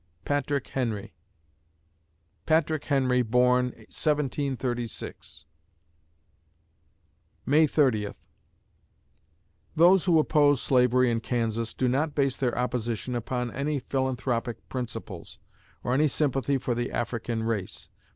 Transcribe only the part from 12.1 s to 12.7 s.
base their